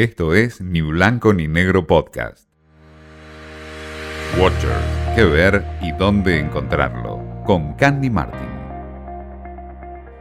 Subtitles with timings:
[0.00, 2.48] Esto es Ni Blanco ni Negro Podcast.
[4.40, 4.72] Watchers,
[5.14, 7.20] qué ver y dónde encontrarlo.
[7.44, 8.48] Con Candy Martin.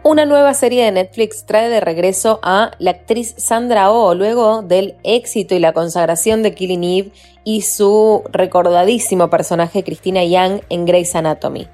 [0.04, 4.98] Una nueva serie de Netflix trae de regreso a la actriz Sandra Oh luego del
[5.06, 7.12] éxito y la consagración de Killing Eve
[7.46, 11.70] y su recordadísimo personaje Christina Yang en Grey's Anatomy.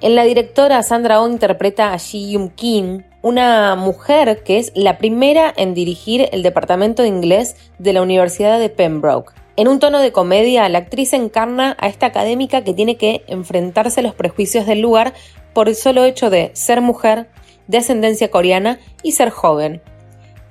[0.00, 4.98] En la directora Sandra Oh interpreta a Ji Yum Kim, una mujer que es la
[4.98, 9.32] primera en dirigir el departamento de inglés de la Universidad de Pembroke.
[9.56, 14.00] En un tono de comedia, la actriz encarna a esta académica que tiene que enfrentarse
[14.00, 15.14] a los prejuicios del lugar
[15.54, 17.30] por el solo hecho de ser mujer,
[17.66, 19.80] de ascendencia coreana y ser joven.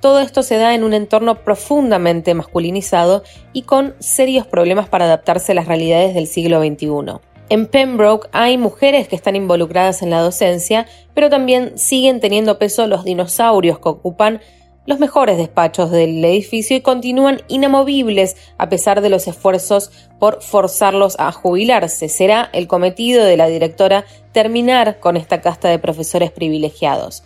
[0.01, 3.21] Todo esto se da en un entorno profundamente masculinizado
[3.53, 7.32] y con serios problemas para adaptarse a las realidades del siglo XXI.
[7.53, 12.87] En Pembroke hay mujeres que están involucradas en la docencia, pero también siguen teniendo peso
[12.87, 14.41] los dinosaurios que ocupan
[14.87, 21.15] los mejores despachos del edificio y continúan inamovibles a pesar de los esfuerzos por forzarlos
[21.19, 22.09] a jubilarse.
[22.09, 27.23] Será el cometido de la directora terminar con esta casta de profesores privilegiados.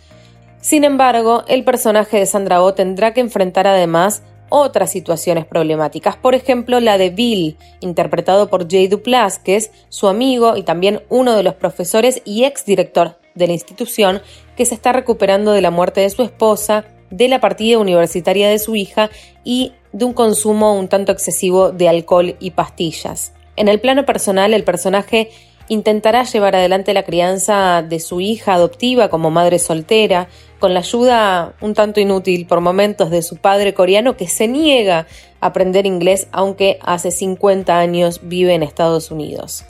[0.60, 6.16] Sin embargo, el personaje de Sandra Oh tendrá que enfrentar además otras situaciones problemáticas.
[6.16, 11.02] Por ejemplo, la de Bill, interpretado por Jay Duplas, que es su amigo y también
[11.08, 14.22] uno de los profesores y ex director de la institución,
[14.56, 18.58] que se está recuperando de la muerte de su esposa, de la partida universitaria de
[18.58, 19.10] su hija
[19.44, 23.32] y de un consumo un tanto excesivo de alcohol y pastillas.
[23.56, 25.30] En el plano personal, el personaje
[25.68, 31.54] intentará llevar adelante la crianza de su hija adoptiva como madre soltera, con la ayuda
[31.60, 35.06] un tanto inútil por momentos de su padre coreano que se niega
[35.40, 39.64] a aprender inglés aunque hace 50 años vive en Estados Unidos.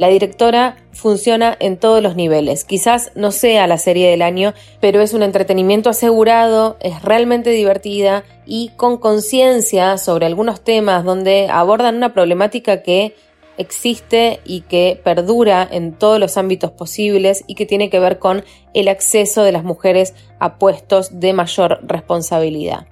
[0.00, 2.64] La directora funciona en todos los niveles.
[2.64, 8.24] Quizás no sea la serie del año, pero es un entretenimiento asegurado, es realmente divertida
[8.46, 13.14] y con conciencia sobre algunos temas donde abordan una problemática que
[13.60, 18.44] existe y que perdura en todos los ámbitos posibles y que tiene que ver con
[18.74, 22.86] el acceso de las mujeres a puestos de mayor responsabilidad.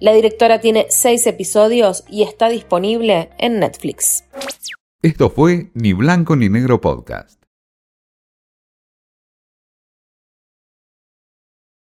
[0.00, 4.24] La directora tiene seis episodios y está disponible en Netflix.
[5.02, 7.43] Esto fue Ni Blanco ni Negro Podcast.